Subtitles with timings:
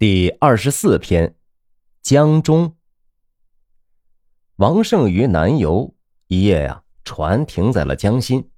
[0.00, 1.34] 第二十四篇，
[2.00, 2.74] 江中。
[4.56, 5.94] 王胜于南游
[6.26, 8.48] 一夜呀，船停在了江心。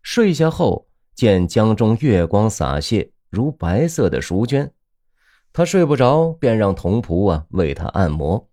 [0.00, 0.86] 睡下后，
[1.16, 4.72] 见江中月光洒泻，如白色的淑娟。
[5.52, 8.48] 他睡不着，便让童仆啊为他按摩。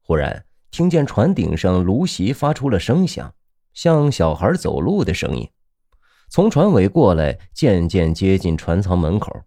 [0.00, 3.34] 忽然听见船顶上芦席发出了声响，
[3.72, 5.50] 像小孩走路的声音，
[6.28, 9.42] 从船尾过来，渐渐接近船舱门口。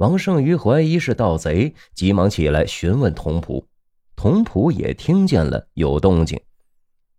[0.00, 3.66] 王胜瑜怀疑是盗贼，急忙起来询问童仆，
[4.16, 6.40] 童仆也听见了有动静。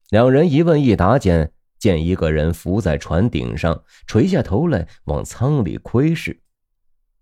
[0.09, 6.41] 两人一问一答间，见一个人伏在船顶上，垂下头来往舱里窥视。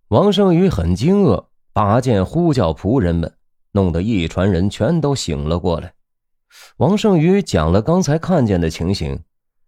[0.07, 3.35] 王胜瑜很惊愕，拔剑呼叫仆人们，
[3.73, 5.93] 弄得一船人全都醒了过来。
[6.77, 9.25] 王胜瑜讲了刚才看见的情形，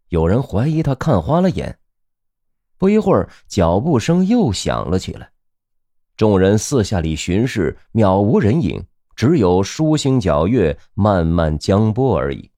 [0.08, 1.80] 有人怀疑他看花了眼。
[2.78, 5.31] 不一会儿，脚步声又响了起来。
[6.18, 8.84] 众人四下里巡视，渺无人影，
[9.16, 12.52] 只有疏星皎月漫漫江波而已。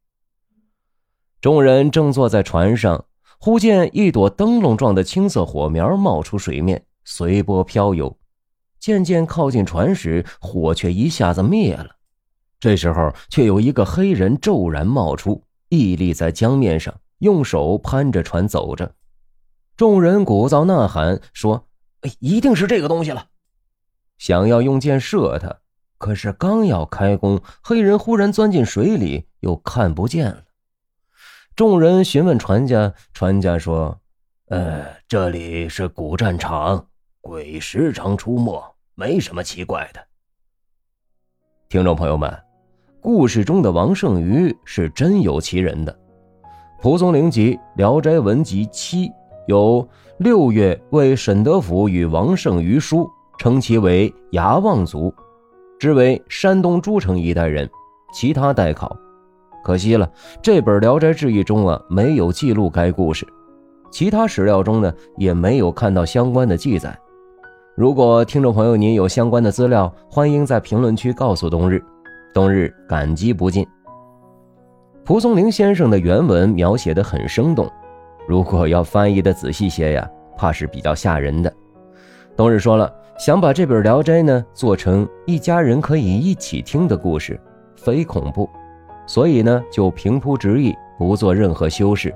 [1.40, 3.06] 众人正坐在船上，
[3.40, 8.18] 忽见一朵灯笼状的青色火苗冒出水面，随波飘游。
[8.80, 11.96] 渐渐靠近船时，火却一下子灭了。
[12.60, 18.94] 这时候，却有一个黑人骤然冒出，屹立在江面上，用手攀着船走着。
[19.76, 21.68] 众人鼓噪呐喊，说
[22.04, 23.28] ：“哎一定是这个东西了。”
[24.18, 25.58] 想要用箭射他，
[25.98, 30.44] 可是刚要开弓，黑人忽然钻进水里，又看不见了。
[31.56, 34.00] 众人询问船家，船家说
[34.50, 36.88] ：“呃，这里是古战场，
[37.22, 38.62] 鬼时常出没，
[38.96, 40.02] 没什么奇怪的。”
[41.70, 42.36] 听众朋友们，
[43.00, 46.00] 故事中的王胜瑜是真有其人的。
[46.82, 49.08] 蒲松龄集《聊斋文集七》
[49.48, 53.10] 有六月为沈德甫与王胜瑜书。
[53.44, 55.14] 称其为牙望族，
[55.78, 57.70] 知为山东诸城一带人。
[58.14, 58.96] 其他待考。
[59.66, 60.10] 可惜了，
[60.42, 63.28] 这本《聊斋志异》中啊没有记录该故事，
[63.92, 66.98] 其他史料中呢也没有看到相关的记载。
[67.76, 71.84] 如果听众朋友您有相关的资料，欢迎在评论区告诉冬日，
[72.34, 73.68] 冬日感激不尽。
[75.04, 77.70] 蒲松龄先生的原文描写的很生动，
[78.26, 81.54] 如果要翻译的仔细些呀，怕是比较吓人的。
[82.38, 82.90] 冬日说了。
[83.18, 87.40] 想把这本《聊斋》呢做成一家人可以一起听的故事，
[87.76, 88.50] 非恐怖，
[89.06, 92.14] 所以呢就平铺直译，不做任何修饰。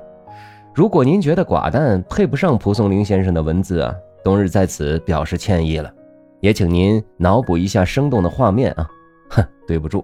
[0.74, 3.94] 如果您觉得寡淡，配不上蒲松龄先生的文字啊，
[4.24, 5.92] 冬日在此表示歉意了，
[6.40, 8.88] 也请您脑补一下生动的画面啊。
[9.30, 10.04] 哼，对不住。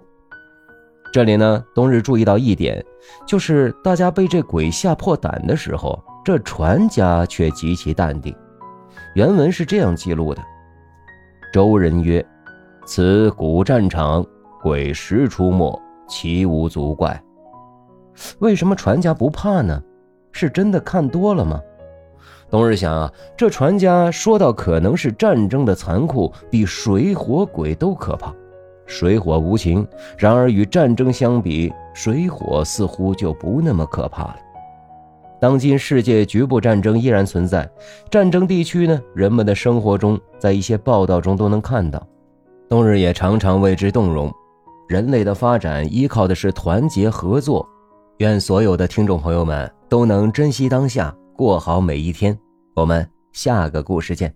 [1.12, 2.84] 这里呢，冬日注意到一点，
[3.28, 8.34] 就是大家被这鬼吓破胆的时候，这船家却极其淡定。
[9.16, 10.42] 原文是这样记录的。
[11.54, 12.26] 周人曰
[12.84, 14.26] ：“此古战场，
[14.60, 17.24] 鬼时出没，其无足怪。”
[18.42, 19.80] 为什么船家不怕呢？
[20.32, 21.62] 是真的看多了吗？
[22.50, 28.34] 冬日想啊，这船家说到可能是战争的残酷，比水火鬼都可怕。
[28.88, 29.88] 水火无情，
[30.18, 34.38] 然而与战争相比，水火似乎就不那么可怕了。
[35.44, 37.70] 当今世界局部战争依然存在，
[38.10, 42.02] 战争地区呢，人们的生活中，在一些报道中都能看到。
[42.70, 44.32] 冬日也常常为之动容。
[44.88, 47.68] 人类的发展依靠的是团结合作。
[48.20, 52.40] 愿所有的听众朋友们都能珍惜当下，过好每一天。
[52.74, 54.34] 我们下个故事见。